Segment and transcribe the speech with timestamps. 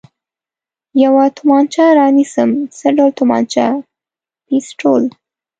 [1.03, 3.65] یوه تومانچه را نیسم، څه ډول تومانچه؟
[4.47, 5.03] پېسټول.